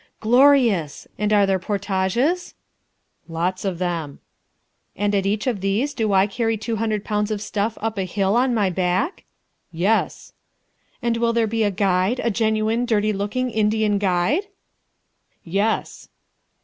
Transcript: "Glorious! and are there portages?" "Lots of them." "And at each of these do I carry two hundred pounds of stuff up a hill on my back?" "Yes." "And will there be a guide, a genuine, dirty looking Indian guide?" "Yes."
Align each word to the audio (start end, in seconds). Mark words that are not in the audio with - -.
"Glorious! 0.19 1.07
and 1.19 1.31
are 1.31 1.45
there 1.45 1.59
portages?" 1.59 2.55
"Lots 3.27 3.63
of 3.63 3.77
them." 3.77 4.17
"And 4.95 5.13
at 5.13 5.27
each 5.27 5.45
of 5.45 5.61
these 5.61 5.93
do 5.93 6.11
I 6.11 6.25
carry 6.25 6.57
two 6.57 6.77
hundred 6.77 7.05
pounds 7.05 7.29
of 7.29 7.39
stuff 7.39 7.77
up 7.81 7.99
a 7.99 8.03
hill 8.05 8.35
on 8.35 8.51
my 8.55 8.71
back?" 8.71 9.25
"Yes." 9.71 10.33
"And 11.03 11.17
will 11.17 11.33
there 11.33 11.45
be 11.45 11.61
a 11.61 11.69
guide, 11.69 12.19
a 12.23 12.31
genuine, 12.31 12.87
dirty 12.87 13.13
looking 13.13 13.51
Indian 13.51 13.99
guide?" 13.99 14.47
"Yes." 15.43 16.09